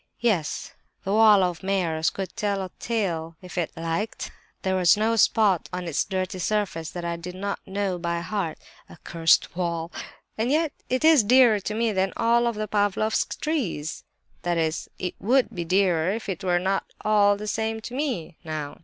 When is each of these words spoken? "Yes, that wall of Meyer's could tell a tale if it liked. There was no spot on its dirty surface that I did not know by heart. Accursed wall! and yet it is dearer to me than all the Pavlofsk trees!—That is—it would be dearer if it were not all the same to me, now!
"Yes, 0.19 0.73
that 1.05 1.11
wall 1.11 1.43
of 1.43 1.61
Meyer's 1.61 2.09
could 2.09 2.35
tell 2.35 2.63
a 2.63 2.71
tale 2.79 3.35
if 3.39 3.55
it 3.55 3.71
liked. 3.77 4.31
There 4.63 4.75
was 4.75 4.97
no 4.97 5.15
spot 5.15 5.69
on 5.71 5.87
its 5.87 6.03
dirty 6.03 6.39
surface 6.39 6.89
that 6.89 7.05
I 7.05 7.17
did 7.17 7.35
not 7.35 7.59
know 7.67 7.99
by 7.99 8.21
heart. 8.21 8.57
Accursed 8.89 9.55
wall! 9.55 9.91
and 10.39 10.49
yet 10.49 10.73
it 10.89 11.05
is 11.05 11.23
dearer 11.23 11.59
to 11.59 11.75
me 11.75 11.91
than 11.91 12.13
all 12.17 12.51
the 12.51 12.67
Pavlofsk 12.67 13.39
trees!—That 13.41 14.57
is—it 14.57 15.13
would 15.19 15.53
be 15.53 15.65
dearer 15.65 16.09
if 16.09 16.29
it 16.29 16.43
were 16.43 16.57
not 16.57 16.83
all 17.01 17.37
the 17.37 17.45
same 17.45 17.79
to 17.81 17.93
me, 17.93 18.37
now! 18.43 18.79